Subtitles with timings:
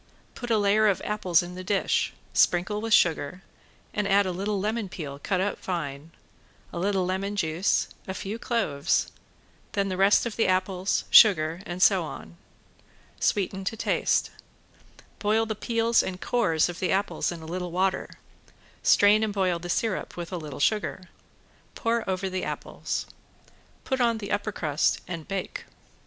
[0.33, 3.43] Put a layer of apples in the dish, sprinkle with sugar,
[3.93, 6.09] and add a little lemon peel, cut up fine,
[6.73, 9.11] a little lemon juice, a few cloves;
[9.73, 12.35] then the rest of the apples, sugar and so on.
[13.19, 14.31] Sweeten to taste.
[15.19, 18.09] Boil the peels and cores of the apples in a little water,
[18.81, 21.09] strain and boil the syrup with a little sugar.
[21.75, 23.05] Pour over the apples.
[23.83, 25.65] Put on the upper crust and bake.